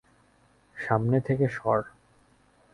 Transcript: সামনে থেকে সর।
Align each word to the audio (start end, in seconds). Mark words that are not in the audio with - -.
সামনে 0.77 1.17
থেকে 1.21 1.45
সর। 1.47 1.79